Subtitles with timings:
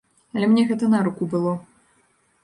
[0.35, 1.51] Але мне гэта на руку было.